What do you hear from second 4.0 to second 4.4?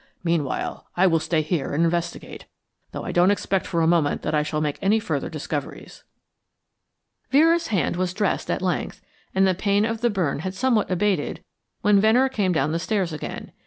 that